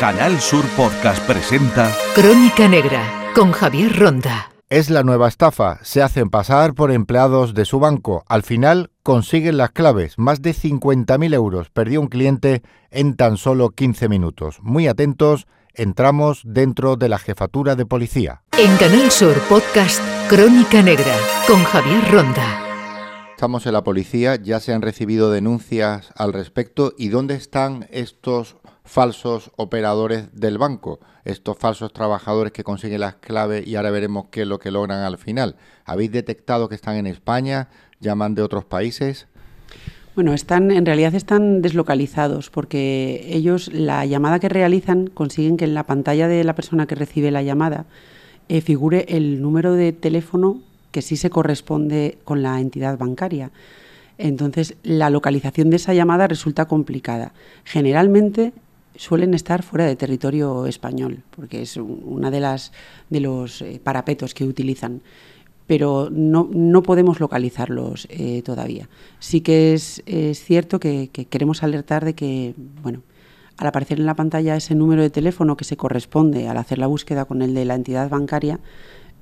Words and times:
Canal 0.00 0.40
Sur 0.40 0.64
Podcast 0.78 1.22
presenta 1.26 1.94
Crónica 2.14 2.66
Negra 2.66 3.02
con 3.34 3.52
Javier 3.52 3.98
Ronda. 3.98 4.50
Es 4.70 4.88
la 4.88 5.02
nueva 5.02 5.28
estafa. 5.28 5.78
Se 5.82 6.00
hacen 6.00 6.30
pasar 6.30 6.72
por 6.72 6.90
empleados 6.90 7.52
de 7.52 7.66
su 7.66 7.80
banco. 7.80 8.24
Al 8.26 8.42
final 8.42 8.90
consiguen 9.02 9.58
las 9.58 9.72
claves. 9.72 10.18
Más 10.18 10.40
de 10.40 10.54
50.000 10.54 11.34
euros 11.34 11.68
perdió 11.68 12.00
un 12.00 12.06
cliente 12.06 12.62
en 12.90 13.14
tan 13.14 13.36
solo 13.36 13.68
15 13.72 14.08
minutos. 14.08 14.60
Muy 14.62 14.88
atentos, 14.88 15.46
entramos 15.74 16.40
dentro 16.46 16.96
de 16.96 17.10
la 17.10 17.18
jefatura 17.18 17.76
de 17.76 17.84
policía. 17.84 18.40
En 18.56 18.74
Canal 18.78 19.10
Sur 19.10 19.38
Podcast 19.50 20.00
Crónica 20.30 20.80
Negra 20.80 21.14
con 21.46 21.62
Javier 21.62 22.10
Ronda. 22.10 22.69
Estamos 23.40 23.64
en 23.64 23.72
la 23.72 23.84
policía, 23.84 24.36
ya 24.36 24.60
se 24.60 24.74
han 24.74 24.82
recibido 24.82 25.30
denuncias 25.30 26.12
al 26.14 26.34
respecto. 26.34 26.92
¿Y 26.98 27.08
dónde 27.08 27.36
están 27.36 27.86
estos 27.90 28.56
falsos 28.84 29.50
operadores 29.56 30.38
del 30.38 30.58
banco, 30.58 31.00
estos 31.24 31.56
falsos 31.56 31.90
trabajadores 31.94 32.52
que 32.52 32.64
consiguen 32.64 33.00
las 33.00 33.14
claves 33.14 33.66
y 33.66 33.76
ahora 33.76 33.92
veremos 33.92 34.26
qué 34.30 34.42
es 34.42 34.46
lo 34.46 34.58
que 34.58 34.70
logran 34.70 35.04
al 35.04 35.16
final. 35.16 35.56
¿Habéis 35.86 36.12
detectado 36.12 36.68
que 36.68 36.74
están 36.74 36.96
en 36.96 37.06
España, 37.06 37.70
llaman 37.98 38.34
de 38.34 38.42
otros 38.42 38.66
países? 38.66 39.26
Bueno, 40.14 40.34
están, 40.34 40.70
en 40.70 40.84
realidad 40.84 41.14
están 41.14 41.62
deslocalizados 41.62 42.50
porque 42.50 43.22
ellos 43.24 43.72
la 43.72 44.04
llamada 44.04 44.38
que 44.38 44.50
realizan 44.50 45.06
consiguen 45.06 45.56
que 45.56 45.64
en 45.64 45.72
la 45.72 45.86
pantalla 45.86 46.28
de 46.28 46.44
la 46.44 46.54
persona 46.54 46.86
que 46.86 46.94
recibe 46.94 47.30
la 47.30 47.42
llamada 47.42 47.86
eh, 48.50 48.60
figure 48.60 49.06
el 49.08 49.40
número 49.40 49.72
de 49.72 49.94
teléfono 49.94 50.60
que 50.90 51.02
sí 51.02 51.16
se 51.16 51.30
corresponde 51.30 52.18
con 52.24 52.42
la 52.42 52.60
entidad 52.60 52.98
bancaria. 52.98 53.50
Entonces, 54.18 54.76
la 54.82 55.08
localización 55.08 55.70
de 55.70 55.76
esa 55.76 55.94
llamada 55.94 56.26
resulta 56.26 56.66
complicada. 56.66 57.32
Generalmente 57.64 58.52
suelen 58.94 59.32
estar 59.32 59.62
fuera 59.62 59.86
de 59.86 59.96
territorio 59.96 60.66
español, 60.66 61.22
porque 61.30 61.62
es 61.62 61.78
una 61.78 62.30
de 62.30 62.40
las 62.40 62.72
de 63.08 63.20
los 63.20 63.62
eh, 63.62 63.80
parapetos 63.82 64.34
que 64.34 64.44
utilizan. 64.44 65.00
Pero 65.66 66.08
no, 66.10 66.50
no 66.52 66.82
podemos 66.82 67.18
localizarlos 67.18 68.06
eh, 68.10 68.42
todavía. 68.42 68.90
Sí 69.20 69.40
que 69.40 69.72
es, 69.72 70.02
cierto 70.34 70.80
que, 70.80 71.08
queremos 71.08 71.62
alertar 71.62 72.04
de 72.04 72.14
que, 72.14 72.54
bueno, 72.82 73.02
al 73.56 73.68
aparecer 73.68 74.00
en 74.00 74.06
la 74.06 74.16
pantalla 74.16 74.56
ese 74.56 74.74
número 74.74 75.00
de 75.00 75.10
teléfono 75.10 75.56
que 75.56 75.64
se 75.64 75.78
corresponde 75.78 76.48
al 76.48 76.58
hacer 76.58 76.78
la 76.78 76.88
búsqueda 76.88 77.24
con 77.24 77.40
el 77.40 77.54
de 77.54 77.64
la 77.64 77.76
entidad 77.76 78.10
bancaria, 78.10 78.58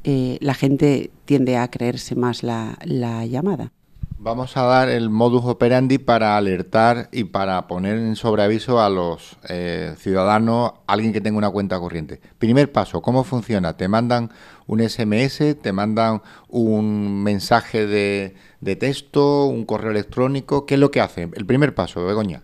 eh, 0.05 0.39
la 0.41 0.55
gente 0.55 1.11
tiende 1.25 1.57
a 1.57 1.71
creerse 1.71 2.15
más 2.15 2.43
la 2.43 2.77
llamada. 3.27 3.73
Vamos 4.21 4.57
a 4.57 4.65
dar 4.65 4.89
el 4.89 5.11
modus 5.11 5.45
operandi 5.45 5.99
para 5.99 6.37
alertar 6.37 7.09
y 7.13 7.23
para 7.23 7.69
poner 7.69 7.99
en 7.99 8.17
sobreaviso 8.17 8.81
a 8.81 8.91
los 8.91 9.39
eh, 9.49 9.95
ciudadanos, 9.97 10.73
alguien 10.89 11.13
que 11.13 11.21
tenga 11.21 11.39
una 11.39 11.51
cuenta 11.51 11.79
corriente. 11.79 12.21
Primer 12.37 12.73
paso, 12.73 13.01
¿cómo 13.01 13.23
funciona? 13.23 13.77
Te 13.77 13.87
mandan 13.87 14.33
un 14.67 14.81
SMS, 14.81 15.57
te 15.63 15.73
mandan 15.73 16.21
un 16.49 17.23
mensaje 17.23 17.87
de, 17.87 18.35
de 18.61 18.75
texto, 18.75 19.47
un 19.47 19.65
correo 19.65 19.93
electrónico. 19.93 20.67
¿Qué 20.67 20.75
es 20.75 20.81
lo 20.81 20.91
que 20.91 21.01
hacen? 21.01 21.31
El 21.37 21.47
primer 21.47 21.77
paso, 21.77 22.05
Begoña. 22.05 22.43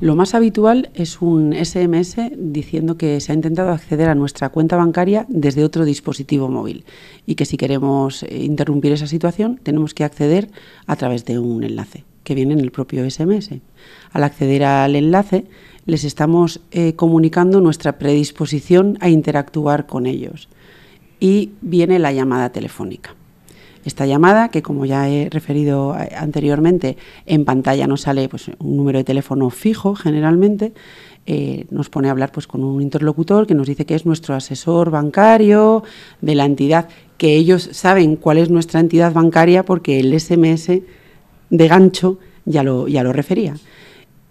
Lo 0.00 0.16
más 0.16 0.34
habitual 0.34 0.88
es 0.94 1.20
un 1.20 1.52
SMS 1.52 2.16
diciendo 2.34 2.96
que 2.96 3.20
se 3.20 3.32
ha 3.32 3.34
intentado 3.34 3.68
acceder 3.68 4.08
a 4.08 4.14
nuestra 4.14 4.48
cuenta 4.48 4.76
bancaria 4.76 5.26
desde 5.28 5.62
otro 5.62 5.84
dispositivo 5.84 6.48
móvil 6.48 6.86
y 7.26 7.34
que 7.34 7.44
si 7.44 7.58
queremos 7.58 8.22
eh, 8.22 8.38
interrumpir 8.42 8.92
esa 8.92 9.06
situación 9.06 9.60
tenemos 9.62 9.92
que 9.92 10.04
acceder 10.04 10.48
a 10.86 10.96
través 10.96 11.26
de 11.26 11.38
un 11.38 11.64
enlace 11.64 12.04
que 12.24 12.34
viene 12.34 12.54
en 12.54 12.60
el 12.60 12.70
propio 12.70 13.08
SMS. 13.10 13.50
Al 14.10 14.24
acceder 14.24 14.64
al 14.64 14.96
enlace 14.96 15.44
les 15.84 16.04
estamos 16.04 16.62
eh, 16.70 16.94
comunicando 16.94 17.60
nuestra 17.60 17.98
predisposición 17.98 18.96
a 19.00 19.10
interactuar 19.10 19.86
con 19.86 20.06
ellos 20.06 20.48
y 21.18 21.50
viene 21.60 21.98
la 21.98 22.12
llamada 22.12 22.52
telefónica 22.52 23.14
esta 23.84 24.06
llamada, 24.06 24.48
que 24.48 24.62
como 24.62 24.84
ya 24.84 25.08
he 25.08 25.30
referido 25.30 25.96
eh, 25.98 26.10
anteriormente, 26.16 26.96
en 27.26 27.44
pantalla 27.44 27.86
nos 27.86 28.02
sale 28.02 28.28
pues, 28.28 28.50
un 28.58 28.76
número 28.76 28.98
de 28.98 29.04
teléfono 29.04 29.50
fijo 29.50 29.94
generalmente, 29.94 30.72
eh, 31.26 31.66
nos 31.70 31.90
pone 31.90 32.08
a 32.08 32.10
hablar 32.10 32.32
pues, 32.32 32.46
con 32.46 32.64
un 32.64 32.82
interlocutor 32.82 33.46
que 33.46 33.54
nos 33.54 33.66
dice 33.66 33.86
que 33.86 33.94
es 33.94 34.06
nuestro 34.06 34.34
asesor 34.34 34.90
bancario 34.90 35.82
de 36.20 36.34
la 36.34 36.44
entidad, 36.44 36.88
que 37.18 37.36
ellos 37.36 37.68
saben 37.72 38.16
cuál 38.16 38.38
es 38.38 38.50
nuestra 38.50 38.80
entidad 38.80 39.12
bancaria 39.12 39.64
porque 39.64 40.00
el 40.00 40.18
SMS 40.18 40.80
de 41.50 41.68
gancho 41.68 42.18
ya 42.44 42.62
lo, 42.62 42.88
ya 42.88 43.02
lo 43.02 43.12
refería 43.12 43.54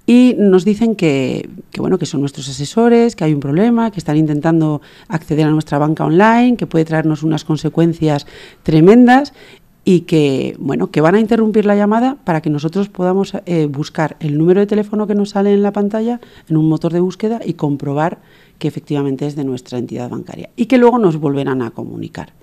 y 0.10 0.36
nos 0.40 0.66
dicen 0.66 0.96
que, 0.96 1.52
bueno, 1.78 2.00
que 2.00 2.08
son 2.08 2.22
nuestros 2.22 2.50
asesores, 2.50 3.16
que 3.16 3.26
hay 3.26 3.34
un 3.36 3.40
problema, 3.40 3.92
que 3.92 4.00
están 4.00 4.18
intentando 4.18 4.82
acceder 5.08 5.46
a 5.46 5.52
nuestra 5.52 5.78
banca 5.78 6.04
online, 6.04 6.58
que 6.58 6.66
puede 6.66 6.84
traernos 6.84 7.22
unas 7.22 7.44
consecuencias 7.44 8.26
tremendas 8.64 9.34
y 9.86 10.02
que, 10.02 10.56
bueno, 10.58 10.90
que 10.90 11.02
van 11.02 11.14
a 11.14 11.20
interrumpir 11.20 11.68
la 11.68 11.76
llamada 11.76 12.18
para 12.24 12.42
que 12.42 12.50
nosotros 12.50 12.90
podamos 12.90 13.36
eh, 13.46 13.68
buscar 13.68 14.18
el 14.20 14.40
número 14.40 14.62
de 14.62 14.66
teléfono 14.66 15.06
que 15.06 15.14
nos 15.14 15.30
sale 15.30 15.54
en 15.54 15.62
la 15.62 15.74
pantalla 15.74 16.20
en 16.50 16.58
un 16.58 16.68
motor 16.68 16.92
de 16.92 17.02
búsqueda 17.02 17.40
y 17.46 17.54
comprobar 17.54 18.18
que 18.58 18.68
efectivamente 18.68 19.28
es 19.28 19.36
de 19.36 19.44
nuestra 19.44 19.78
entidad 19.78 20.10
bancaria 20.10 20.50
y 20.56 20.66
que 20.66 20.80
luego 20.80 20.98
nos 20.98 21.18
volverán 21.18 21.62
a 21.62 21.70
comunicar. 21.70 22.34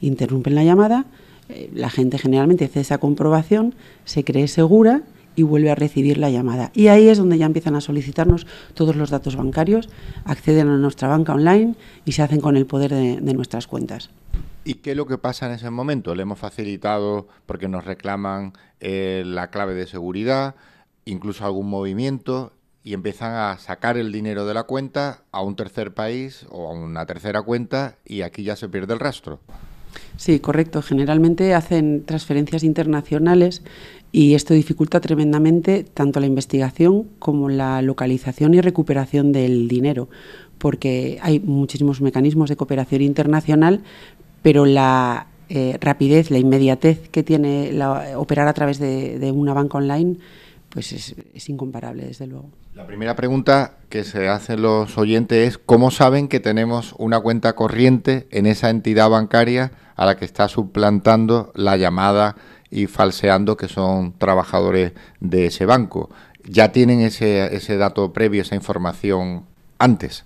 Interrumpen 0.00 0.56
la 0.56 0.64
llamada, 0.64 1.04
eh, 1.48 1.70
la 1.72 1.88
gente 1.88 2.18
generalmente 2.18 2.64
hace 2.64 2.80
esa 2.80 2.98
comprobación, 2.98 3.76
se 4.04 4.24
cree 4.24 4.48
segura 4.48 5.02
y 5.36 5.42
vuelve 5.42 5.70
a 5.70 5.74
recibir 5.74 6.18
la 6.18 6.30
llamada. 6.30 6.70
Y 6.74 6.88
ahí 6.88 7.08
es 7.08 7.18
donde 7.18 7.38
ya 7.38 7.46
empiezan 7.46 7.74
a 7.74 7.80
solicitarnos 7.80 8.46
todos 8.74 8.96
los 8.96 9.10
datos 9.10 9.36
bancarios, 9.36 9.88
acceden 10.24 10.68
a 10.68 10.76
nuestra 10.76 11.08
banca 11.08 11.34
online 11.34 11.74
y 12.04 12.12
se 12.12 12.22
hacen 12.22 12.40
con 12.40 12.56
el 12.56 12.66
poder 12.66 12.92
de, 12.92 13.34
nuestras 13.34 13.66
cuentas. 13.66 14.10
¿Y 14.64 14.74
qué 14.74 14.92
es 14.92 14.96
lo 14.96 15.06
que 15.06 15.18
pasa 15.18 15.46
en 15.46 15.52
ese 15.52 15.70
momento? 15.70 16.14
Le 16.14 16.22
hemos 16.22 16.38
facilitado 16.38 17.26
porque 17.46 17.68
nos 17.68 17.84
reclaman 17.84 18.52
eh, 18.80 19.22
la 19.26 19.50
clave 19.50 19.74
de 19.74 19.86
seguridad, 19.86 20.54
incluso 21.04 21.44
algún 21.44 21.68
movimiento, 21.68 22.52
y 22.84 22.94
empiezan 22.94 23.32
a 23.32 23.58
sacar 23.58 23.96
el 23.96 24.12
dinero 24.12 24.46
de 24.46 24.54
la 24.54 24.64
cuenta 24.64 25.22
a 25.32 25.42
un 25.42 25.56
tercer 25.56 25.94
país 25.94 26.46
o 26.50 26.68
a 26.68 26.72
una 26.72 27.06
tercera 27.06 27.42
cuenta 27.42 27.96
y 28.04 28.22
aquí 28.22 28.42
ya 28.42 28.56
se 28.56 28.68
pierde 28.68 28.94
el 28.94 29.00
rastro. 29.00 29.40
Sí, 30.16 30.40
correcto. 30.40 30.82
Generalmente 30.82 31.54
hacen 31.54 32.04
transferencias 32.04 32.62
internacionales 32.62 33.62
y 34.12 34.34
esto 34.34 34.54
dificulta 34.54 35.00
tremendamente 35.00 35.84
tanto 35.84 36.20
la 36.20 36.26
investigación 36.26 37.08
como 37.18 37.48
la 37.48 37.80
localización 37.82 38.54
y 38.54 38.60
recuperación 38.60 39.32
del 39.32 39.68
dinero, 39.68 40.08
porque 40.58 41.18
hay 41.22 41.40
muchísimos 41.40 42.00
mecanismos 42.02 42.50
de 42.50 42.56
cooperación 42.56 43.00
internacional, 43.00 43.80
pero 44.42 44.66
la 44.66 45.26
eh, 45.48 45.78
rapidez, 45.80 46.30
la 46.30 46.38
inmediatez 46.38 47.08
que 47.08 47.22
tiene 47.22 47.72
operar 48.16 48.48
a 48.48 48.52
través 48.52 48.78
de, 48.78 49.32
una 49.34 49.54
banca 49.54 49.78
online, 49.78 50.18
pues 50.68 50.92
es, 50.92 51.14
es 51.34 51.48
incomparable, 51.48 52.04
desde 52.04 52.26
luego. 52.26 52.50
La 52.74 52.86
primera 52.86 53.16
pregunta 53.16 53.76
que 53.88 54.04
se 54.04 54.28
hacen 54.28 54.62
los 54.62 54.96
oyentes 54.96 55.48
es 55.48 55.58
cómo 55.58 55.90
saben 55.90 56.28
que 56.28 56.40
tenemos 56.40 56.94
una 56.98 57.20
cuenta 57.20 57.54
corriente 57.54 58.26
en 58.30 58.46
esa 58.46 58.70
entidad 58.70 59.10
bancaria 59.10 59.72
a 59.96 60.06
la 60.06 60.16
que 60.16 60.24
está 60.24 60.48
suplantando 60.48 61.52
la 61.54 61.76
llamada 61.76 62.36
y 62.70 62.86
falseando 62.86 63.56
que 63.56 63.68
son 63.68 64.14
trabajadores 64.18 64.92
de 65.20 65.46
ese 65.46 65.66
banco. 65.66 66.10
¿Ya 66.44 66.72
tienen 66.72 67.00
ese, 67.00 67.54
ese 67.54 67.76
dato 67.76 68.12
previo, 68.12 68.42
esa 68.42 68.54
información 68.54 69.44
antes? 69.78 70.24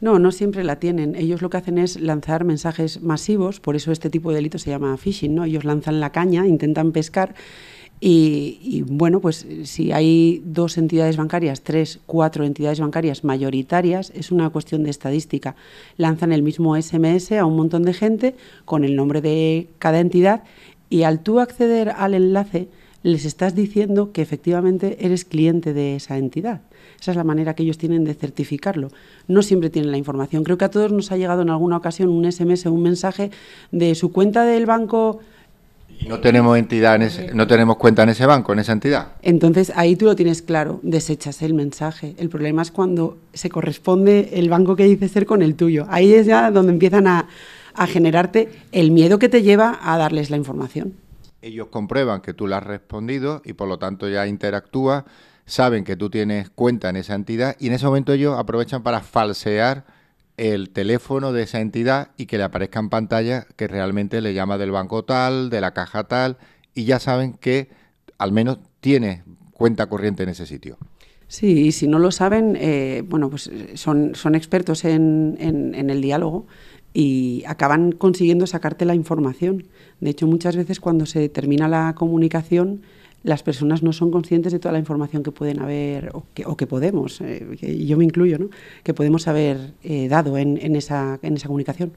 No, 0.00 0.18
no 0.18 0.32
siempre 0.32 0.64
la 0.64 0.76
tienen. 0.76 1.14
Ellos 1.14 1.40
lo 1.40 1.50
que 1.50 1.56
hacen 1.56 1.78
es 1.78 2.00
lanzar 2.00 2.44
mensajes 2.44 3.02
masivos, 3.02 3.60
por 3.60 3.76
eso 3.76 3.92
este 3.92 4.10
tipo 4.10 4.30
de 4.30 4.36
delito 4.36 4.58
se 4.58 4.70
llama 4.70 4.96
phishing, 4.96 5.34
¿no? 5.34 5.44
Ellos 5.44 5.64
lanzan 5.64 6.00
la 6.00 6.10
caña, 6.10 6.46
intentan 6.46 6.92
pescar 6.92 7.34
y, 8.06 8.58
y, 8.60 8.82
bueno, 8.82 9.18
pues 9.20 9.46
si 9.62 9.90
hay 9.90 10.42
dos 10.44 10.76
entidades 10.76 11.16
bancarias, 11.16 11.62
tres, 11.62 12.00
cuatro 12.04 12.44
entidades 12.44 12.78
bancarias 12.78 13.24
mayoritarias, 13.24 14.12
es 14.14 14.30
una 14.30 14.50
cuestión 14.50 14.82
de 14.82 14.90
estadística. 14.90 15.56
Lanzan 15.96 16.30
el 16.30 16.42
mismo 16.42 16.76
SMS 16.76 17.32
a 17.32 17.46
un 17.46 17.56
montón 17.56 17.82
de 17.82 17.94
gente 17.94 18.34
con 18.66 18.84
el 18.84 18.94
nombre 18.94 19.22
de 19.22 19.68
cada 19.78 20.00
entidad 20.00 20.42
y 20.90 21.04
al 21.04 21.20
tú 21.20 21.40
acceder 21.40 21.94
al 21.96 22.12
enlace 22.12 22.68
les 23.02 23.24
estás 23.24 23.54
diciendo 23.54 24.12
que 24.12 24.20
efectivamente 24.20 24.98
eres 25.06 25.24
cliente 25.24 25.72
de 25.72 25.96
esa 25.96 26.18
entidad. 26.18 26.60
Esa 27.00 27.12
es 27.12 27.16
la 27.16 27.24
manera 27.24 27.54
que 27.54 27.62
ellos 27.62 27.78
tienen 27.78 28.04
de 28.04 28.12
certificarlo. 28.12 28.90
No 29.28 29.40
siempre 29.40 29.70
tienen 29.70 29.90
la 29.90 29.96
información. 29.96 30.44
Creo 30.44 30.58
que 30.58 30.66
a 30.66 30.70
todos 30.70 30.92
nos 30.92 31.10
ha 31.10 31.16
llegado 31.16 31.40
en 31.40 31.48
alguna 31.48 31.78
ocasión 31.78 32.10
un 32.10 32.30
SMS 32.30 32.66
o 32.66 32.72
un 32.72 32.82
mensaje 32.82 33.30
de 33.72 33.94
su 33.94 34.12
cuenta 34.12 34.44
del 34.44 34.66
banco. 34.66 35.20
No 36.08 36.20
tenemos 36.20 36.58
entidad, 36.58 37.00
no 37.32 37.46
tenemos 37.46 37.76
cuenta 37.76 38.02
en 38.02 38.10
ese 38.10 38.26
banco, 38.26 38.52
en 38.52 38.58
esa 38.58 38.72
entidad. 38.72 39.08
Entonces 39.22 39.72
ahí 39.76 39.96
tú 39.96 40.06
lo 40.06 40.16
tienes 40.16 40.42
claro, 40.42 40.80
desechas 40.82 41.42
el 41.42 41.54
mensaje. 41.54 42.14
El 42.18 42.28
problema 42.28 42.62
es 42.62 42.70
cuando 42.70 43.18
se 43.32 43.48
corresponde 43.48 44.30
el 44.34 44.48
banco 44.48 44.76
que 44.76 44.84
dice 44.84 45.08
ser 45.08 45.26
con 45.26 45.42
el 45.42 45.54
tuyo. 45.54 45.86
Ahí 45.88 46.12
es 46.14 46.26
ya 46.26 46.50
donde 46.50 46.72
empiezan 46.72 47.06
a, 47.06 47.28
a 47.74 47.86
generarte 47.86 48.48
el 48.72 48.90
miedo 48.90 49.18
que 49.18 49.28
te 49.28 49.42
lleva 49.42 49.78
a 49.82 49.98
darles 49.98 50.30
la 50.30 50.36
información. 50.36 50.94
Ellos 51.42 51.68
comprueban 51.68 52.20
que 52.20 52.32
tú 52.32 52.46
le 52.46 52.56
has 52.56 52.64
respondido 52.64 53.42
y 53.44 53.52
por 53.52 53.68
lo 53.68 53.78
tanto 53.78 54.08
ya 54.08 54.26
interactúa 54.26 55.04
saben 55.46 55.84
que 55.84 55.96
tú 55.96 56.08
tienes 56.08 56.50
cuenta 56.50 56.88
en 56.88 56.96
esa 56.96 57.14
entidad 57.14 57.56
y 57.58 57.66
en 57.66 57.74
ese 57.74 57.84
momento 57.86 58.12
ellos 58.12 58.38
aprovechan 58.38 58.82
para 58.82 59.00
falsear 59.00 59.84
el 60.36 60.70
teléfono 60.70 61.32
de 61.32 61.42
esa 61.42 61.60
entidad 61.60 62.10
y 62.16 62.26
que 62.26 62.38
le 62.38 62.44
aparezca 62.44 62.80
en 62.80 62.90
pantalla 62.90 63.46
que 63.56 63.68
realmente 63.68 64.20
le 64.20 64.34
llama 64.34 64.58
del 64.58 64.70
banco 64.70 65.04
tal, 65.04 65.50
de 65.50 65.60
la 65.60 65.72
caja 65.72 66.04
tal, 66.04 66.38
y 66.74 66.84
ya 66.84 66.98
saben 66.98 67.34
que 67.34 67.68
al 68.18 68.32
menos 68.32 68.58
tiene 68.80 69.22
cuenta 69.52 69.86
corriente 69.86 70.24
en 70.24 70.30
ese 70.30 70.46
sitio. 70.46 70.76
Sí, 71.28 71.66
y 71.66 71.72
si 71.72 71.88
no 71.88 71.98
lo 71.98 72.10
saben, 72.10 72.56
eh, 72.60 73.02
bueno, 73.06 73.30
pues 73.30 73.50
son, 73.74 74.14
son 74.14 74.34
expertos 74.34 74.84
en, 74.84 75.36
en, 75.40 75.90
el 75.90 76.00
diálogo 76.00 76.46
y 76.92 77.42
acaban 77.46 77.92
consiguiendo 77.92 78.46
sacarte 78.46 78.84
la 78.84 78.94
información. 78.94 79.66
De 80.00 80.10
hecho, 80.10 80.26
muchas 80.26 80.54
veces 80.56 80.80
cuando 80.80 81.06
se 81.06 81.28
termina 81.28 81.66
la 81.66 81.94
comunicación, 81.96 82.82
las 83.24 83.42
personas 83.42 83.82
no 83.82 83.92
son 83.92 84.10
conscientes 84.10 84.52
de 84.52 84.60
toda 84.60 84.72
la 84.72 84.78
información 84.78 85.22
que 85.22 85.32
pueden 85.32 85.60
haber 85.60 86.10
o 86.12 86.24
que, 86.34 86.44
o 86.46 86.56
que 86.56 86.66
podemos, 86.66 87.20
eh, 87.22 87.84
yo 87.84 87.96
me 87.96 88.04
incluyo, 88.04 88.38
¿no? 88.38 88.50
que 88.84 88.94
podemos 88.94 89.26
haber 89.26 89.72
eh, 89.82 90.08
dado 90.08 90.38
en, 90.38 90.58
en, 90.62 90.76
esa, 90.76 91.18
en 91.22 91.34
esa 91.34 91.48
comunicación. 91.48 91.94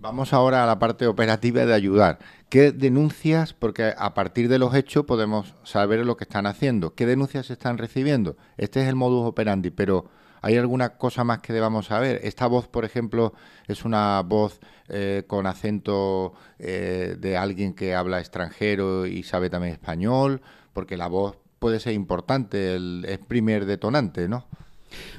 Vamos 0.00 0.32
ahora 0.32 0.62
a 0.62 0.66
la 0.66 0.78
parte 0.78 1.08
operativa 1.08 1.66
de 1.66 1.74
ayudar. 1.74 2.20
¿Qué 2.48 2.70
denuncias? 2.70 3.52
Porque 3.52 3.92
a 3.98 4.14
partir 4.14 4.48
de 4.48 4.60
los 4.60 4.72
hechos 4.76 5.04
podemos 5.04 5.56
saber 5.64 6.06
lo 6.06 6.16
que 6.16 6.22
están 6.22 6.46
haciendo. 6.46 6.94
¿Qué 6.94 7.04
denuncias 7.04 7.50
están 7.50 7.78
recibiendo? 7.78 8.36
Este 8.56 8.80
es 8.80 8.88
el 8.88 8.94
modus 8.94 9.26
operandi, 9.26 9.72
pero 9.72 10.04
¿hay 10.40 10.56
alguna 10.56 10.90
cosa 10.90 11.24
más 11.24 11.40
que 11.40 11.52
debamos 11.52 11.86
saber? 11.86 12.20
Esta 12.22 12.46
voz, 12.46 12.68
por 12.68 12.84
ejemplo, 12.84 13.32
es 13.66 13.84
una 13.84 14.22
voz 14.22 14.60
eh, 14.88 15.24
con 15.26 15.46
acento 15.46 16.34
eh, 16.60 17.16
de 17.18 17.36
alguien 17.36 17.74
que 17.74 17.96
habla 17.96 18.20
extranjero 18.20 19.04
y 19.04 19.24
sabe 19.24 19.50
también 19.50 19.72
español, 19.72 20.42
porque 20.78 20.96
la 20.96 21.08
voz 21.08 21.34
puede 21.58 21.80
ser 21.80 21.94
importante, 21.94 22.76
el, 22.76 23.18
primer 23.26 23.66
detonante, 23.66 24.28
¿no? 24.28 24.44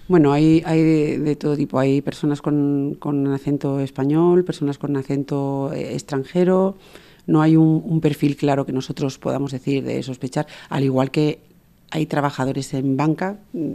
Bueno, 0.07 0.31
hay, 0.31 0.63
hay 0.65 0.81
de, 1.17 1.35
todo 1.35 1.57
tipo. 1.57 1.77
Hay 1.77 2.01
personas 2.01 2.41
con, 2.41 2.95
con 2.97 3.27
acento 3.27 3.81
español, 3.81 4.45
personas 4.45 4.77
con 4.77 4.95
acento 4.95 5.73
eh, 5.73 5.95
extranjero. 5.95 6.77
No 7.27 7.41
hay 7.41 7.57
un, 7.57 7.99
perfil 7.99 8.37
claro 8.37 8.65
que 8.65 8.71
nosotros 8.71 9.19
podamos 9.19 9.51
decir 9.51 9.83
de 9.83 10.01
sospechar, 10.01 10.47
al 10.69 10.85
igual 10.85 11.11
que 11.11 11.41
hay 11.91 12.05
trabajadores 12.05 12.73
en 12.73 12.95
banca 12.95 13.39
mm, 13.51 13.73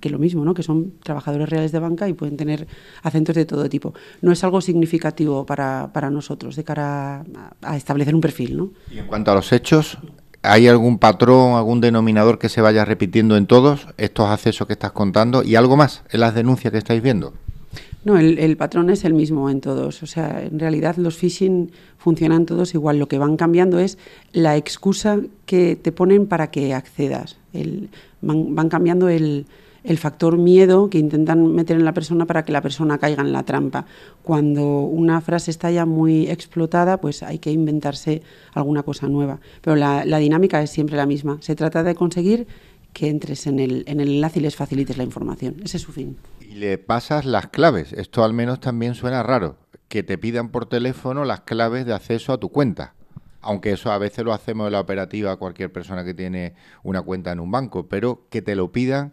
que 0.00 0.10
lo 0.10 0.18
mismo, 0.18 0.44
¿no? 0.44 0.52
que 0.52 0.64
son 0.64 0.94
trabajadores 1.00 1.48
reales 1.48 1.70
de 1.70 1.78
banca 1.78 2.08
y 2.08 2.12
pueden 2.12 2.36
tener 2.36 2.66
acentos 3.04 3.36
de 3.36 3.44
todo 3.44 3.68
tipo. 3.68 3.94
No 4.20 4.32
es 4.32 4.42
algo 4.42 4.60
significativo 4.60 5.46
para, 5.46 5.90
para 5.92 6.10
nosotros 6.10 6.56
de 6.56 6.64
cara 6.64 7.20
a, 7.20 7.24
a 7.62 7.76
establecer 7.76 8.16
un 8.16 8.20
perfil. 8.20 8.56
¿no? 8.56 8.70
Y 8.90 8.98
en 8.98 9.06
cuanto 9.06 9.30
a 9.30 9.36
los 9.36 9.52
hechos, 9.52 9.96
¿Hay 10.42 10.68
algún 10.68 10.98
patrón, 10.98 11.54
algún 11.56 11.80
denominador 11.80 12.38
que 12.38 12.48
se 12.48 12.60
vaya 12.60 12.84
repitiendo 12.84 13.36
en 13.36 13.46
todos 13.46 13.88
estos 13.96 14.28
accesos 14.28 14.66
que 14.66 14.74
estás 14.74 14.92
contando? 14.92 15.42
¿Y 15.42 15.56
algo 15.56 15.76
más 15.76 16.04
en 16.10 16.20
las 16.20 16.34
denuncias 16.34 16.72
que 16.72 16.78
estáis 16.78 17.02
viendo? 17.02 17.32
No, 18.04 18.16
el, 18.16 18.56
patrón 18.56 18.88
es 18.90 19.04
el 19.04 19.12
mismo 19.12 19.50
en 19.50 19.60
todos. 19.60 20.02
O 20.02 20.06
sea, 20.06 20.42
en 20.42 20.58
realidad 20.58 20.96
los 20.96 21.16
phishing 21.16 21.72
funcionan 21.98 22.46
todos 22.46 22.72
igual. 22.74 22.98
Lo 22.98 23.08
que 23.08 23.18
van 23.18 23.36
cambiando 23.36 23.78
es 23.80 23.98
la 24.32 24.56
excusa 24.56 25.18
que 25.44 25.76
te 25.76 25.92
ponen 25.92 26.26
para 26.26 26.50
que 26.50 26.72
accedas. 26.72 27.36
van 28.22 28.68
cambiando 28.68 29.08
el, 29.08 29.46
el 29.84 29.98
factor 29.98 30.38
miedo 30.38 30.90
que 30.90 30.98
intentan 30.98 31.54
meter 31.54 31.76
en 31.76 31.84
la 31.84 31.94
persona 31.94 32.26
para 32.26 32.44
que 32.44 32.52
la 32.52 32.60
persona 32.60 32.98
caiga 32.98 33.22
en 33.22 33.32
la 33.32 33.44
trampa. 33.44 33.86
Cuando 34.22 34.80
una 34.80 35.20
frase 35.20 35.50
está 35.50 35.70
ya 35.70 35.86
muy 35.86 36.28
explotada, 36.28 37.00
pues 37.00 37.22
hay 37.22 37.38
que 37.38 37.50
inventarse 37.50 38.22
alguna 38.52 38.82
cosa 38.82 39.08
nueva. 39.08 39.40
Pero 39.60 39.76
la, 39.76 40.18
dinámica 40.18 40.62
es 40.62 40.70
siempre 40.70 40.96
la 40.96 41.06
misma. 41.06 41.38
Se 41.40 41.54
trata 41.54 41.82
de 41.82 41.94
conseguir 41.94 42.46
que 42.92 43.08
entres 43.08 43.46
en 43.46 43.58
el, 43.58 43.84
en 43.86 44.00
el 44.00 44.08
enlace 44.08 44.40
y 44.40 44.42
les 44.42 44.56
facilites 44.56 44.96
la 44.96 45.04
información. 45.04 45.56
Ese 45.62 45.76
es 45.76 45.82
su 45.82 45.92
fin. 45.92 46.16
Y 46.40 46.54
le 46.54 46.78
pasas 46.78 47.24
las 47.24 47.48
claves. 47.48 47.92
Esto 47.92 48.24
al 48.24 48.32
menos 48.32 48.60
también 48.60 48.94
suena 48.94 49.22
raro. 49.22 49.56
Que 49.88 50.02
te 50.02 50.18
pidan 50.18 50.50
por 50.50 50.66
teléfono 50.66 51.24
las 51.24 51.40
claves 51.42 51.86
de 51.86 51.94
acceso 51.94 52.32
a 52.32 52.38
tu 52.38 52.50
cuenta 52.50 52.94
aunque 53.40 53.72
eso 53.72 53.90
a 53.92 53.98
veces 53.98 54.24
lo 54.24 54.32
hacemos 54.32 54.66
en 54.66 54.72
la 54.72 54.80
operativa 54.80 55.36
cualquier 55.36 55.72
persona 55.72 56.04
que 56.04 56.12
tiene 56.12 56.54
una 56.82 57.02
cuenta 57.02 57.32
en 57.32 57.40
un 57.40 57.50
banco, 57.50 57.86
pero 57.88 58.26
que 58.30 58.42
te 58.42 58.56
lo 58.56 58.72
pidan 58.72 59.12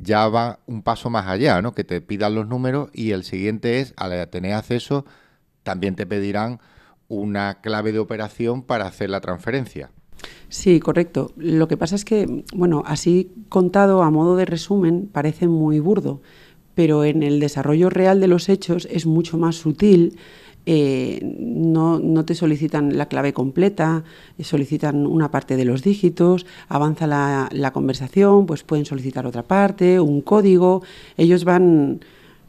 ya 0.00 0.28
va 0.28 0.60
un 0.66 0.82
paso 0.82 1.10
más 1.10 1.26
allá, 1.26 1.60
¿no? 1.62 1.72
Que 1.72 1.84
te 1.84 2.00
pidan 2.00 2.34
los 2.34 2.46
números 2.46 2.90
y 2.92 3.10
el 3.10 3.24
siguiente 3.24 3.80
es, 3.80 3.94
al 3.96 4.28
tener 4.28 4.54
acceso, 4.54 5.04
también 5.62 5.96
te 5.96 6.06
pedirán 6.06 6.60
una 7.08 7.60
clave 7.60 7.92
de 7.92 7.98
operación 7.98 8.62
para 8.62 8.86
hacer 8.86 9.10
la 9.10 9.20
transferencia. 9.20 9.90
Sí, 10.48 10.80
correcto. 10.80 11.32
Lo 11.36 11.68
que 11.68 11.76
pasa 11.76 11.94
es 11.94 12.04
que, 12.04 12.44
bueno, 12.54 12.82
así 12.86 13.32
contado 13.48 14.02
a 14.02 14.10
modo 14.10 14.36
de 14.36 14.44
resumen 14.44 15.08
parece 15.10 15.46
muy 15.46 15.80
burdo, 15.80 16.22
pero 16.74 17.04
en 17.04 17.22
el 17.22 17.40
desarrollo 17.40 17.90
real 17.90 18.20
de 18.20 18.28
los 18.28 18.48
hechos 18.48 18.86
es 18.90 19.06
mucho 19.06 19.38
más 19.38 19.56
sutil 19.56 20.18
eh, 20.70 21.20
no, 21.22 21.98
no, 21.98 22.26
te 22.26 22.34
solicitan 22.34 22.98
la 22.98 23.06
clave 23.06 23.32
completa, 23.32 24.04
eh, 24.36 24.44
solicitan 24.44 25.06
una 25.06 25.30
parte 25.30 25.56
de 25.56 25.64
los 25.64 25.82
dígitos, 25.82 26.44
avanza 26.68 27.06
la, 27.06 27.48
la, 27.52 27.72
conversación, 27.72 28.44
pues 28.44 28.64
pueden 28.64 28.84
solicitar 28.84 29.24
otra 29.24 29.44
parte, 29.44 29.98
un 29.98 30.20
código. 30.20 30.82
Ellos 31.16 31.44
van, 31.44 32.00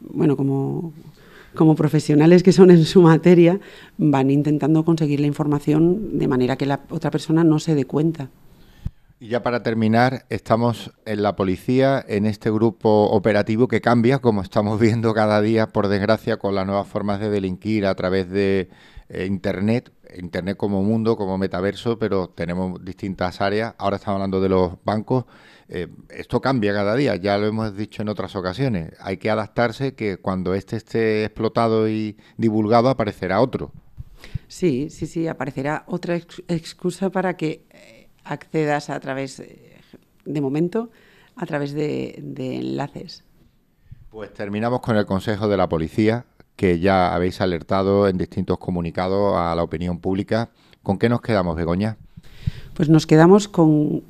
bueno, 0.02 0.36
como, 0.36 0.92
como 1.54 1.74
profesionales 1.74 2.42
que 2.42 2.52
son 2.52 2.70
en 2.70 2.84
su 2.84 3.00
materia, 3.00 3.58
van 3.96 4.30
intentando 4.30 4.84
conseguir 4.84 5.20
la 5.20 5.26
información 5.26 6.18
de 6.18 6.28
manera 6.28 6.56
que 6.56 6.66
la 6.66 6.80
otra 6.90 7.10
persona 7.10 7.42
no 7.42 7.58
se 7.58 7.74
dé 7.74 7.86
cuenta. 7.86 8.28
Y 9.22 9.28
ya 9.28 9.42
para 9.42 9.62
terminar, 9.62 10.24
estamos 10.30 10.92
en 11.04 11.22
la 11.22 11.36
policía, 11.36 12.02
en 12.08 12.24
este 12.24 12.50
grupo 12.50 13.10
operativo 13.10 13.68
que 13.68 13.82
cambia, 13.82 14.20
como 14.20 14.40
estamos 14.40 14.80
viendo 14.80 15.12
cada 15.12 15.42
día, 15.42 15.66
por 15.66 15.88
desgracia, 15.88 16.38
con 16.38 16.54
las 16.54 16.64
nuevas 16.64 16.86
formas 16.86 17.20
de 17.20 17.28
delinquir 17.28 17.84
a 17.84 17.94
través 17.94 18.30
de 18.30 18.70
eh, 19.10 19.26
Internet, 19.26 19.92
Internet 20.16 20.56
como 20.56 20.82
mundo, 20.82 21.18
como 21.18 21.36
metaverso, 21.36 21.98
pero 21.98 22.30
tenemos 22.30 22.82
distintas 22.82 23.42
áreas. 23.42 23.74
Ahora 23.76 23.96
estamos 23.96 24.16
hablando 24.16 24.40
de 24.40 24.48
los 24.48 24.82
bancos. 24.84 25.26
Eh, 25.68 25.88
esto 26.08 26.40
cambia 26.40 26.72
cada 26.72 26.96
día, 26.96 27.14
ya 27.16 27.36
lo 27.36 27.46
hemos 27.46 27.76
dicho 27.76 28.00
en 28.00 28.08
otras 28.08 28.34
ocasiones. 28.36 28.94
Hay 29.00 29.18
que 29.18 29.28
adaptarse 29.28 29.94
que 29.94 30.16
cuando 30.16 30.54
este 30.54 30.76
esté 30.76 31.26
explotado 31.26 31.90
y 31.90 32.16
divulgado 32.38 32.88
aparecerá 32.88 33.42
otro. 33.42 33.70
Sí, 34.48 34.88
sí, 34.88 35.06
sí, 35.06 35.28
aparecerá 35.28 35.84
otra 35.86 36.16
excusa 36.16 37.10
para 37.10 37.36
que 37.36 37.66
eh, 37.70 37.99
accedas 38.24 38.90
a 38.90 39.00
través, 39.00 39.40
eh, 39.40 39.80
de 40.24 40.40
momento, 40.40 40.90
a 41.36 41.46
través 41.46 41.72
de, 41.72 42.22
enlaces. 42.38 43.24
Pues 44.10 44.32
terminamos 44.34 44.80
con 44.80 44.96
el 44.96 45.06
consejo 45.06 45.48
de 45.48 45.56
la 45.56 45.68
policía, 45.68 46.24
que 46.56 46.80
ya 46.80 47.14
habéis 47.14 47.40
alertado 47.40 48.08
en 48.08 48.18
distintos 48.18 48.58
comunicados 48.58 49.36
a 49.36 49.54
la 49.54 49.62
opinión 49.62 49.98
pública. 49.98 50.50
¿Con 50.82 50.98
qué 50.98 51.08
nos 51.08 51.22
quedamos, 51.22 51.56
Begoña? 51.56 51.96
Pues 52.74 52.88
nos 52.88 53.06
quedamos 53.06 53.48
con, 53.48 54.02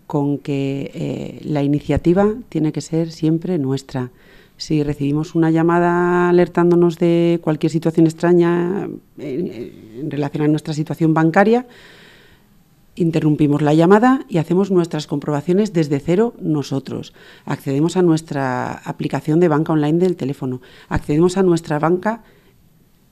que 0.43 0.91
eh, 0.95 1.41
la 1.45 1.63
iniciativa 1.63 2.35
tiene 2.49 2.73
que 2.73 2.81
ser 2.81 3.11
siempre 3.11 3.59
nuestra. 3.59 4.11
Si 4.57 4.83
recibimos 4.83 5.35
una 5.35 5.51
llamada 5.51 6.29
alertándonos 6.29 6.99
de 6.99 7.41
cualquier 7.43 7.73
situación 7.73 8.07
extraña 8.07 8.89
en 9.19 10.11
relación 10.11 10.45
a 10.45 10.49
nuestra 10.49 10.75
situación 10.75 11.15
bancaria, 11.15 11.67
Interrumpimos 12.97 13.63
la 13.63 13.73
llamada 13.73 14.25
y 14.29 14.39
hacemos 14.39 14.71
nuestras 14.71 15.07
comprobaciones 15.07 15.73
desde 15.73 16.01
cero 16.01 16.35
nosotros. 16.41 17.15
Accedemos 17.45 17.97
a 17.97 18.03
nuestra 18.03 18.73
aplicación 18.73 19.41
de 19.41 19.49
banca 19.49 19.73
online 19.73 19.99
del 19.99 20.17
teléfono. 20.17 20.61
Accedemos 20.89 21.37
a 21.37 21.43
nuestra 21.43 21.79
banca 21.79 22.25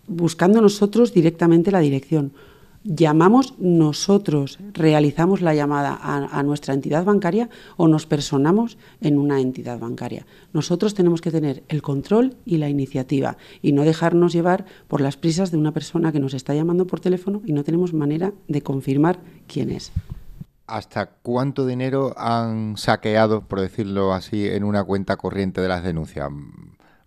buscando 0.08 0.60
nosotros 0.60 1.14
directamente 1.14 1.70
la 1.70 1.80
dirección 1.80 2.32
llamamos 2.84 3.54
nosotros, 3.58 4.58
realizamos 4.72 5.40
la 5.40 5.54
llamada 5.54 5.98
a, 6.00 6.42
nuestra 6.42 6.74
entidad 6.74 7.04
bancaria 7.04 7.48
o 7.76 7.88
nos 7.88 8.06
personamos 8.06 8.78
en 9.00 9.18
una 9.18 9.40
entidad 9.40 9.78
bancaria. 9.78 10.26
Nosotros 10.52 10.94
tenemos 10.94 11.20
que 11.20 11.30
tener 11.30 11.62
el 11.68 11.82
control 11.82 12.36
y 12.44 12.58
la 12.58 12.68
iniciativa 12.68 13.36
y 13.62 13.72
no 13.72 13.82
dejarnos 13.82 14.32
llevar 14.32 14.64
por 14.86 15.00
las 15.00 15.16
prisas 15.16 15.50
de 15.50 15.58
una 15.58 15.72
persona 15.72 16.12
que 16.12 16.20
nos 16.20 16.34
está 16.34 16.54
llamando 16.54 16.86
por 16.86 17.00
teléfono 17.00 17.42
y 17.44 17.52
no 17.52 17.64
tenemos 17.64 17.92
manera 17.92 18.32
de 18.46 18.62
confirmar 18.62 19.20
quién 19.46 19.70
es. 19.70 19.92
¿Hasta 20.66 21.06
cuánto 21.22 21.66
dinero 21.66 22.14
han 22.18 22.76
saqueado, 22.76 23.40
por 23.40 23.60
decirlo 23.60 24.12
así, 24.12 24.46
en 24.46 24.64
una 24.64 24.84
cuenta 24.84 25.16
corriente 25.16 25.62
de 25.62 25.68
las 25.68 25.82
denuncias? 25.82 26.28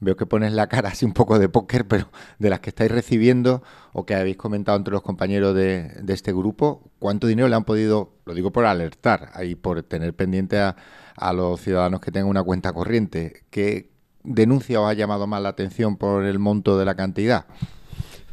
Veo 0.02 0.18
que 0.18 0.26
pones 0.26 0.52
la 0.52 0.68
cara 0.68 0.90
así 0.90 1.06
un 1.06 1.14
poco 1.14 1.38
de 1.38 1.48
póker, 1.48 1.88
pero 1.88 2.10
de 2.40 2.50
las 2.50 2.60
que 2.60 2.72
estáis 2.72 2.92
recibiendo 2.92 3.62
o 3.94 4.06
que 4.06 4.16
habéis 4.16 4.36
comentado 4.36 4.78
entre 4.78 4.92
los 4.92 5.04
compañeros 5.04 5.56
de, 5.56 6.04
este 6.08 6.34
grupo, 6.34 6.92
¿cuánto 7.00 7.28
dinero 7.28 7.48
le 7.48 7.56
han 7.56 7.66
podido, 7.66 8.12
lo 8.26 8.34
digo 8.34 8.52
por 8.52 8.66
alertar 8.66 9.32
y 9.44 9.54
por 9.56 9.84
tener 9.84 10.16
pendiente 10.16 10.60
a, 10.60 10.76
a 11.16 11.34
los 11.34 11.62
ciudadanos 11.62 12.02
que 12.02 12.12
tengan 12.12 12.30
una 12.30 12.44
cuenta 12.44 12.74
corriente? 12.74 13.44
¿Qué 13.52 13.92
denuncia 14.24 14.82
os 14.82 14.90
ha 14.90 14.94
llamado 14.94 15.28
más 15.28 15.42
la 15.42 15.50
atención 15.50 15.98
por 15.98 16.26
el 16.26 16.40
monto 16.40 16.80
de 16.80 16.86
la 16.86 16.96
cantidad? 16.96 17.46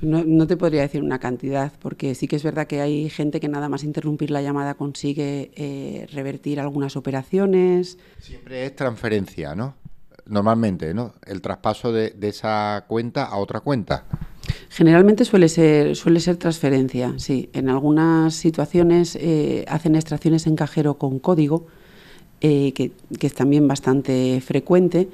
No, 0.01 0.47
te 0.47 0.57
podría 0.57 0.83
decir 0.83 1.03
una 1.03 1.19
cantidad, 1.19 1.73
porque 1.81 2.15
sí 2.15 2.29
que 2.29 2.37
es 2.37 2.45
verdad 2.45 2.69
que 2.69 2.81
hay 2.81 3.11
gente 3.11 3.41
que 3.41 3.49
nada 3.49 3.69
más 3.69 3.83
interrumpir 3.83 4.31
la 4.31 4.41
llamada 4.43 4.75
consigue 4.75 5.51
eh, 5.57 6.07
revertir 6.13 6.61
algunas 6.61 6.97
operaciones. 6.97 7.99
Siempre 8.21 8.65
es 8.65 8.77
transferencia, 8.77 9.57
¿no? 9.57 9.75
Normalmente, 10.29 10.95
¿no? 10.95 11.15
El 11.27 11.41
traspaso 11.41 11.93
de, 11.93 12.15
esa 12.23 12.85
cuenta 12.87 13.25
a 13.25 13.39
otra 13.39 13.61
cuenta. 13.61 14.05
Generalmente 14.69 15.25
suele 15.25 15.49
ser, 15.49 15.97
suele 15.97 16.21
ser 16.21 16.37
transferencia, 16.37 17.15
sí. 17.17 17.51
En 17.53 17.69
algunas 17.69 18.35
situaciones 18.35 19.17
eh, 19.17 19.65
hacen 19.69 19.97
extracciones 19.97 20.47
en 20.47 20.57
cajero 20.57 20.95
con 20.95 21.19
código, 21.19 21.67
eh, 22.41 22.73
que, 22.75 22.93
que 23.19 23.27
es 23.27 23.35
también 23.35 23.67
bastante 23.67 24.41
frecuente, 24.45 25.09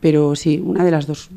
pero 0.00 0.36
sí, 0.36 0.62
una 0.64 0.84
de 0.84 0.90
las 0.90 1.06
dos 1.06 1.30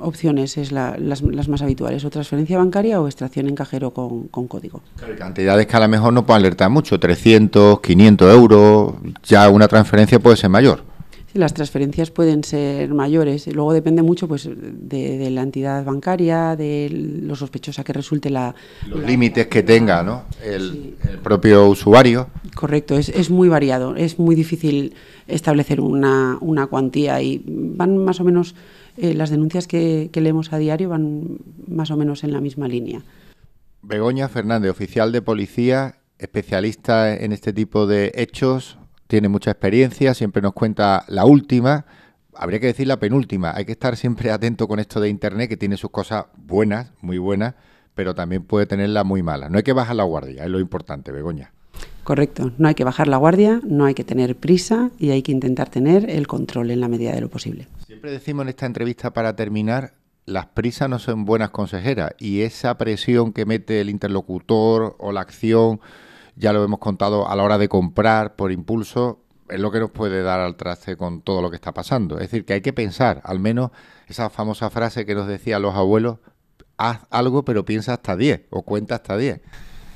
opciones 0.00 0.56
es 0.56 0.72
las, 0.72 1.22
más 1.22 1.62
habituales, 1.62 2.04
o 2.04 2.10
transferencia 2.10 2.58
bancaria 2.58 3.00
o 3.00 3.06
extracción 3.06 3.48
en 3.48 3.54
cajero 3.54 3.92
con, 3.92 4.28
código. 4.28 4.82
cantidades 5.18 5.66
que 5.66 5.76
a 5.76 5.80
lo 5.80 5.88
mejor 5.88 6.12
no 6.12 6.26
pueden 6.26 6.42
alertar 6.42 6.70
mucho, 6.70 6.98
300, 6.98 7.80
500 7.80 8.34
euros, 8.34 8.94
ya 9.22 9.48
una 9.48 9.68
transferencia 9.68 10.18
puede 10.18 10.36
ser 10.36 10.50
mayor. 10.50 10.82
Sí, 11.30 11.38
las 11.38 11.54
transferencias 11.54 12.10
pueden 12.10 12.42
ser 12.42 12.92
mayores, 12.92 13.46
luego 13.48 13.72
depende 13.72 14.02
mucho 14.02 14.26
pues 14.26 14.48
de, 14.52 15.30
la 15.30 15.42
entidad 15.42 15.84
bancaria, 15.84 16.56
de 16.56 16.88
lo 17.22 17.36
sospechosa 17.36 17.84
que 17.84 17.92
resulte 17.92 18.30
la... 18.30 18.54
Los 18.88 19.04
límites 19.04 19.46
que 19.46 19.62
tenga 19.62 20.02
¿no? 20.02 20.24
el, 20.42 20.96
propio 21.22 21.68
usuario. 21.68 22.28
Correcto, 22.54 22.96
es, 22.96 23.08
es, 23.10 23.30
muy 23.30 23.48
variado, 23.48 23.94
es 23.94 24.18
muy 24.18 24.34
difícil 24.34 24.94
establecer 25.28 25.80
una, 25.80 26.38
una 26.40 26.66
cuantía 26.66 27.22
y 27.22 27.42
van 27.46 27.98
más 27.98 28.20
o 28.20 28.24
menos 28.24 28.54
eh, 28.96 29.14
las 29.14 29.30
denuncias 29.30 29.66
que, 29.66 30.10
leemos 30.12 30.52
a 30.52 30.58
diario 30.58 30.88
van 30.88 31.38
más 31.66 31.90
o 31.90 31.96
menos 31.96 32.24
en 32.24 32.32
la 32.32 32.40
misma 32.40 32.68
línea. 32.68 33.02
Begoña 33.82 34.28
Fernández, 34.28 34.70
oficial 34.70 35.12
de 35.12 35.22
policía, 35.22 36.00
especialista 36.18 37.14
en 37.14 37.32
este 37.32 37.52
tipo 37.52 37.86
de 37.86 38.12
hechos, 38.14 38.76
tiene 39.10 39.28
mucha 39.28 39.50
experiencia, 39.50 40.14
siempre 40.14 40.40
nos 40.40 40.52
cuenta 40.52 41.04
la 41.08 41.24
última, 41.24 41.84
habría 42.32 42.60
que 42.60 42.68
decir 42.68 42.86
la 42.86 43.00
penúltima. 43.00 43.52
Hay 43.56 43.64
que 43.64 43.72
estar 43.72 43.96
siempre 43.96 44.30
atento 44.30 44.68
con 44.68 44.78
esto 44.78 45.00
de 45.00 45.08
Internet, 45.08 45.48
que 45.48 45.56
tiene 45.56 45.76
sus 45.76 45.90
cosas 45.90 46.26
buenas, 46.36 46.92
muy 47.00 47.18
buenas, 47.18 47.54
pero 47.96 48.14
también 48.14 48.44
puede 48.44 48.66
tenerlas 48.66 49.04
muy 49.04 49.24
malas. 49.24 49.50
No 49.50 49.56
hay 49.56 49.64
que 49.64 49.72
bajar 49.72 49.96
la 49.96 50.04
guardia, 50.04 50.44
es 50.44 50.50
lo 50.50 50.60
importante, 50.60 51.10
Begoña. 51.10 51.52
Correcto, 52.04 52.52
no 52.56 52.68
hay 52.68 52.76
que 52.76 52.84
bajar 52.84 53.08
la 53.08 53.16
guardia, 53.16 53.60
no 53.64 53.84
hay 53.84 53.94
que 53.94 54.04
tener 54.04 54.36
prisa 54.36 54.90
y 54.96 55.10
hay 55.10 55.22
que 55.22 55.32
intentar 55.32 55.68
tener 55.68 56.08
el 56.08 56.28
control 56.28 56.70
en 56.70 56.80
la 56.80 56.86
medida 56.86 57.12
de 57.12 57.20
lo 57.20 57.28
posible. 57.28 57.66
Siempre 57.84 58.12
decimos 58.12 58.44
en 58.44 58.50
esta 58.50 58.66
entrevista 58.66 59.12
para 59.12 59.34
terminar, 59.34 59.94
las 60.24 60.46
prisas 60.46 60.88
no 60.88 61.00
son 61.00 61.24
buenas 61.24 61.50
consejeras 61.50 62.12
y 62.20 62.42
esa 62.42 62.78
presión 62.78 63.32
que 63.32 63.44
mete 63.44 63.80
el 63.80 63.90
interlocutor 63.90 64.94
o 65.00 65.10
la 65.10 65.22
acción, 65.22 65.80
ya 66.40 66.52
lo 66.52 66.64
hemos 66.64 66.80
contado 66.80 67.28
a 67.28 67.36
la 67.36 67.44
hora 67.44 67.58
de 67.58 67.68
comprar 67.68 68.34
por 68.34 68.50
impulso, 68.50 69.20
es 69.48 69.60
lo 69.60 69.70
que 69.70 69.78
nos 69.78 69.90
puede 69.90 70.22
dar 70.22 70.40
al 70.40 70.56
traste 70.56 70.96
con 70.96 71.20
todo 71.20 71.42
lo 71.42 71.50
que 71.50 71.56
está 71.56 71.72
pasando. 71.72 72.16
Es 72.16 72.22
decir, 72.22 72.44
que 72.44 72.54
hay 72.54 72.60
que 72.62 72.72
pensar, 72.72 73.20
al 73.24 73.38
menos 73.38 73.70
esa 74.08 74.30
famosa 74.30 74.70
frase 74.70 75.04
que 75.04 75.14
nos 75.14 75.28
decían 75.28 75.60
los 75.60 75.74
abuelos, 75.74 76.18
haz 76.78 77.00
algo 77.10 77.44
pero 77.44 77.64
piensa 77.64 77.92
hasta 77.92 78.16
10 78.16 78.46
o 78.50 78.62
cuenta 78.62 78.94
hasta 78.94 79.18
10. 79.18 79.40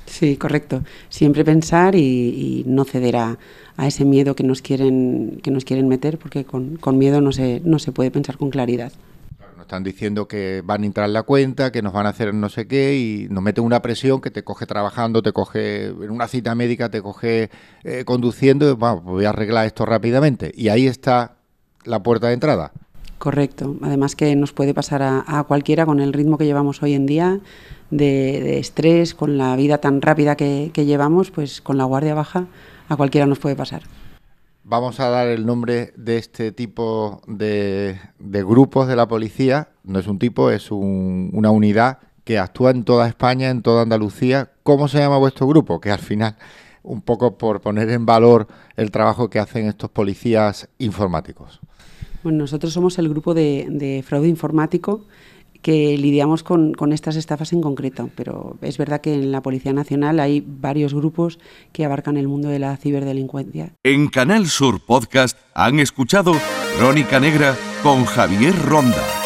Sí, 0.06 0.36
correcto. 0.36 0.82
Siempre 1.08 1.46
pensar 1.46 1.94
y, 1.94 2.62
no 2.66 2.84
ceder 2.84 3.16
a, 3.16 3.38
ese 3.78 4.04
miedo 4.04 4.36
que 4.36 4.44
nos 4.44 4.60
quieren, 4.60 5.40
que 5.42 5.50
nos 5.50 5.64
quieren 5.64 5.88
meter, 5.88 6.18
porque 6.18 6.44
con, 6.44 6.78
miedo 6.98 7.22
no 7.22 7.32
se, 7.32 7.62
no 7.64 7.78
se 7.78 7.90
puede 7.90 8.10
pensar 8.10 8.36
con 8.36 8.50
claridad. 8.50 8.92
Nos 9.56 9.62
están 9.66 9.84
diciendo 9.84 10.28
que 10.28 10.62
van 10.64 10.82
a 10.82 10.86
entrar 10.86 11.06
en 11.06 11.12
la 11.12 11.22
cuenta, 11.22 11.72
que 11.72 11.82
nos 11.82 11.92
van 11.92 12.06
a 12.06 12.10
hacer 12.10 12.34
no 12.34 12.48
sé 12.48 12.66
qué, 12.66 12.96
y 12.96 13.28
nos 13.30 13.42
meten 13.42 13.64
una 13.64 13.82
presión 13.82 14.20
que 14.20 14.30
te 14.30 14.44
coge 14.44 14.66
trabajando, 14.66 15.22
te 15.22 15.32
coge 15.32 15.86
en 15.86 16.10
una 16.10 16.28
cita 16.28 16.54
médica, 16.54 16.90
te 16.90 17.02
coge 17.02 17.50
eh, 17.82 18.04
conduciendo, 18.04 18.70
y, 18.70 18.74
voy 18.74 19.24
a 19.24 19.30
arreglar 19.30 19.66
esto 19.66 19.86
rápidamente. 19.86 20.52
Y 20.54 20.68
ahí 20.68 20.86
está 20.86 21.36
la 21.84 22.02
puerta 22.02 22.28
de 22.28 22.34
entrada. 22.34 22.72
Correcto. 23.18 23.76
Además 23.82 24.16
que 24.16 24.34
nos 24.36 24.52
puede 24.52 24.74
pasar 24.74 25.02
a 25.02 25.44
cualquiera 25.48 25.86
con 25.86 26.00
el 26.00 26.12
ritmo 26.12 26.36
que 26.36 26.44
llevamos 26.44 26.82
hoy 26.82 26.94
en 26.94 27.06
día 27.06 27.40
de, 27.90 28.58
estrés, 28.58 29.14
con 29.14 29.38
la 29.38 29.56
vida 29.56 29.78
tan 29.78 30.02
rápida 30.02 30.36
que, 30.36 30.70
llevamos, 30.74 31.30
pues 31.30 31.60
con 31.60 31.78
la 31.78 31.84
guardia 31.84 32.14
baja 32.14 32.46
a 32.88 32.96
cualquiera 32.96 33.26
nos 33.26 33.38
puede 33.38 33.56
pasar. 33.56 33.82
Vamos 34.66 34.98
a 34.98 35.10
dar 35.10 35.28
el 35.28 35.44
nombre 35.44 35.92
de 35.94 36.16
este 36.16 36.50
tipo 36.50 37.20
de, 37.26 37.98
grupos 38.18 38.88
de 38.88 38.96
la 38.96 39.06
policía. 39.06 39.68
No 39.84 39.98
es 39.98 40.06
un 40.06 40.18
tipo, 40.18 40.50
es 40.50 40.70
una 40.70 41.50
unidad 41.50 41.98
que 42.24 42.38
actúa 42.38 42.70
en 42.70 42.82
toda 42.82 43.06
España, 43.06 43.50
en 43.50 43.60
toda 43.60 43.82
Andalucía. 43.82 44.52
¿Cómo 44.62 44.88
se 44.88 45.00
llama 45.00 45.18
vuestro 45.18 45.46
grupo? 45.46 45.82
Que 45.82 45.90
al 45.90 45.98
final, 45.98 46.36
un 46.82 47.02
poco 47.02 47.36
por 47.36 47.60
poner 47.60 47.90
en 47.90 48.06
valor 48.06 48.48
el 48.76 48.90
trabajo 48.90 49.28
que 49.28 49.38
hacen 49.38 49.66
estos 49.66 49.90
policías 49.90 50.70
informáticos. 50.78 51.60
Bueno, 52.22 52.38
nosotros 52.38 52.72
somos 52.72 52.98
el 52.98 53.10
grupo 53.10 53.34
de 53.34 54.02
fraude 54.06 54.28
informático 54.28 55.04
que 55.64 55.96
lidiamos 55.96 56.42
con, 56.42 56.74
estas 56.92 57.16
estafas 57.16 57.54
en 57.54 57.62
concreto, 57.62 58.10
pero 58.16 58.58
es 58.60 58.76
verdad 58.76 59.00
que 59.00 59.14
en 59.14 59.32
la 59.32 59.40
Policía 59.40 59.72
Nacional 59.72 60.20
hay 60.20 60.44
varios 60.46 60.92
grupos 60.92 61.38
que 61.72 61.86
abarcan 61.86 62.18
el 62.18 62.28
mundo 62.28 62.50
de 62.50 62.58
la 62.58 62.76
ciberdelincuencia. 62.76 63.72
En 63.82 64.08
Canal 64.08 64.46
Sur 64.48 64.84
Podcast 64.84 65.38
han 65.54 65.80
escuchado 65.80 66.34
Crónica 66.76 67.18
Negra 67.18 67.56
con 67.82 68.04
Javier 68.04 68.54
Ronda. 68.62 69.23